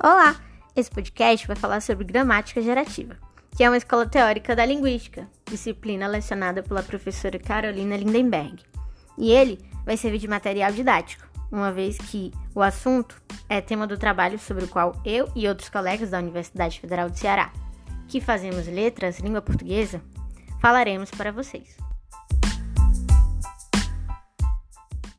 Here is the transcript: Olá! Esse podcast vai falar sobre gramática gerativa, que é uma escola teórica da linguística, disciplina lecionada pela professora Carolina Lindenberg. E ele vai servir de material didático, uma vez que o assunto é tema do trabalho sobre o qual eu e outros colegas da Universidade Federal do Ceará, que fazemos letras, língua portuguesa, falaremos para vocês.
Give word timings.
Olá! 0.00 0.36
Esse 0.76 0.88
podcast 0.88 1.44
vai 1.44 1.56
falar 1.56 1.82
sobre 1.82 2.04
gramática 2.04 2.62
gerativa, 2.62 3.16
que 3.56 3.64
é 3.64 3.68
uma 3.68 3.76
escola 3.76 4.06
teórica 4.06 4.54
da 4.54 4.64
linguística, 4.64 5.28
disciplina 5.44 6.06
lecionada 6.06 6.62
pela 6.62 6.84
professora 6.84 7.36
Carolina 7.36 7.96
Lindenberg. 7.96 8.62
E 9.18 9.32
ele 9.32 9.58
vai 9.84 9.96
servir 9.96 10.18
de 10.18 10.28
material 10.28 10.70
didático, 10.70 11.26
uma 11.50 11.72
vez 11.72 11.98
que 11.98 12.30
o 12.54 12.62
assunto 12.62 13.20
é 13.48 13.60
tema 13.60 13.88
do 13.88 13.98
trabalho 13.98 14.38
sobre 14.38 14.66
o 14.66 14.68
qual 14.68 14.94
eu 15.04 15.28
e 15.34 15.48
outros 15.48 15.68
colegas 15.68 16.10
da 16.10 16.20
Universidade 16.20 16.78
Federal 16.78 17.10
do 17.10 17.18
Ceará, 17.18 17.52
que 18.06 18.20
fazemos 18.20 18.68
letras, 18.68 19.18
língua 19.18 19.42
portuguesa, 19.42 20.00
falaremos 20.60 21.10
para 21.10 21.32
vocês. 21.32 21.76